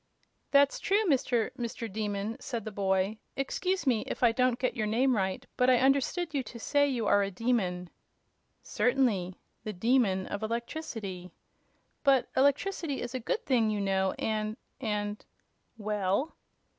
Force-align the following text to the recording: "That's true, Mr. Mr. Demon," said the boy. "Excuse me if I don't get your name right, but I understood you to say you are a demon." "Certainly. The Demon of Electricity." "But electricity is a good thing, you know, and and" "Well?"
"That's 0.49 0.79
true, 0.79 1.05
Mr. 1.05 1.51
Mr. 1.59 1.87
Demon," 1.93 2.35
said 2.39 2.65
the 2.65 2.71
boy. 2.71 3.19
"Excuse 3.35 3.85
me 3.85 4.01
if 4.07 4.23
I 4.23 4.31
don't 4.31 4.57
get 4.57 4.75
your 4.75 4.87
name 4.87 5.15
right, 5.15 5.45
but 5.55 5.69
I 5.69 5.77
understood 5.77 6.33
you 6.33 6.41
to 6.41 6.57
say 6.59 6.87
you 6.87 7.05
are 7.05 7.21
a 7.21 7.29
demon." 7.29 7.87
"Certainly. 8.63 9.37
The 9.63 9.73
Demon 9.73 10.25
of 10.25 10.41
Electricity." 10.41 11.29
"But 12.03 12.27
electricity 12.35 12.99
is 12.99 13.13
a 13.13 13.19
good 13.19 13.45
thing, 13.45 13.69
you 13.69 13.79
know, 13.79 14.15
and 14.17 14.57
and" 14.79 15.23
"Well?" 15.87 16.33